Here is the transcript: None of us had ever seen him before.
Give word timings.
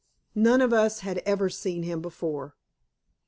None 0.33 0.61
of 0.61 0.73
us 0.73 1.01
had 1.01 1.19
ever 1.27 1.47
seen 1.47 1.83
him 1.83 2.01
before. 2.01 2.55